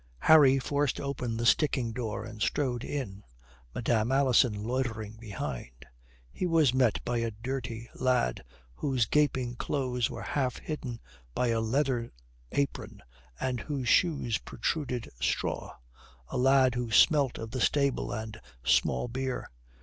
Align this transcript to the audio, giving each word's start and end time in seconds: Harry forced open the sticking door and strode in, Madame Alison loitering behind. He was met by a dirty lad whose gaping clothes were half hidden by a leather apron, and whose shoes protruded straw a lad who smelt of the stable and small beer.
Harry 0.21 0.57
forced 0.57 0.99
open 0.99 1.37
the 1.37 1.45
sticking 1.45 1.93
door 1.93 2.25
and 2.25 2.41
strode 2.41 2.83
in, 2.83 3.23
Madame 3.75 4.11
Alison 4.11 4.55
loitering 4.63 5.15
behind. 5.19 5.85
He 6.31 6.47
was 6.47 6.73
met 6.73 6.99
by 7.05 7.17
a 7.19 7.29
dirty 7.29 7.87
lad 7.93 8.43
whose 8.73 9.05
gaping 9.05 9.57
clothes 9.57 10.09
were 10.09 10.23
half 10.23 10.57
hidden 10.57 10.99
by 11.35 11.49
a 11.49 11.61
leather 11.61 12.11
apron, 12.51 13.03
and 13.39 13.59
whose 13.59 13.89
shoes 13.89 14.39
protruded 14.39 15.07
straw 15.19 15.75
a 16.29 16.35
lad 16.39 16.73
who 16.73 16.89
smelt 16.89 17.37
of 17.37 17.51
the 17.51 17.61
stable 17.61 18.11
and 18.11 18.41
small 18.63 19.07
beer. 19.07 19.51